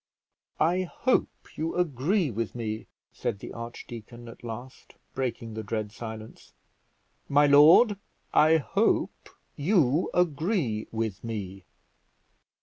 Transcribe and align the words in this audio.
"I 0.59 0.81
hope 0.91 1.29
you 1.55 1.75
agree 1.75 2.31
with 2.31 2.55
me," 2.55 2.87
said 3.13 3.37
the 3.37 3.53
archdeacon 3.53 4.27
at 4.29 4.43
last, 4.43 4.95
breaking 5.13 5.53
the 5.53 5.61
dread 5.61 5.91
silence; 5.91 6.53
"my 7.29 7.45
lord, 7.45 7.99
I 8.33 8.57
hope 8.57 9.29
you 9.55 10.09
agree 10.11 10.87
with 10.91 11.23
me." 11.23 11.65